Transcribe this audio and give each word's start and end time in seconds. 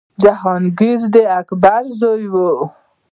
جهانګیر 0.21 0.99
د 1.13 1.15
اکبر 1.39 1.83
زوی 1.99 2.25
و. 2.33 2.35